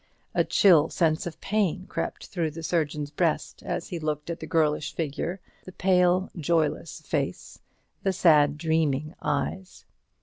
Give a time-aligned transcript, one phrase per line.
[0.33, 4.47] A chill sense of pain crept through the surgeon's breast as he looked at the
[4.47, 7.59] girlish figure, the pale joyless face,
[8.01, 9.85] the sad dreaming eyes.